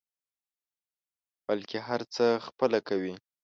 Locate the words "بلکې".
1.47-1.77